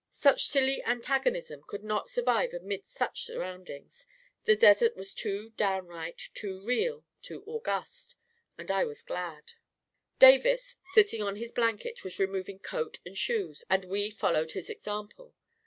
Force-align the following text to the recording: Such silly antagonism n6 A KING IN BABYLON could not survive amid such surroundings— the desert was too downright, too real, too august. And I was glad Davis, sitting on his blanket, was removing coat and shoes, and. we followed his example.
Such 0.09 0.47
silly 0.47 0.83
antagonism 0.83 1.59
n6 1.59 1.61
A 1.61 1.61
KING 1.61 1.61
IN 1.61 1.61
BABYLON 1.61 1.67
could 1.67 1.83
not 1.87 2.09
survive 2.09 2.53
amid 2.55 2.87
such 2.87 3.23
surroundings— 3.23 4.07
the 4.45 4.55
desert 4.55 4.95
was 4.95 5.13
too 5.13 5.51
downright, 5.51 6.17
too 6.33 6.59
real, 6.59 7.05
too 7.21 7.43
august. 7.45 8.15
And 8.57 8.71
I 8.71 8.83
was 8.83 9.03
glad 9.03 9.51
Davis, 10.17 10.77
sitting 10.93 11.21
on 11.21 11.35
his 11.35 11.51
blanket, 11.51 12.03
was 12.03 12.17
removing 12.17 12.57
coat 12.57 12.97
and 13.05 13.15
shoes, 13.15 13.63
and. 13.69 13.85
we 13.85 14.09
followed 14.09 14.53
his 14.53 14.71
example. 14.71 15.35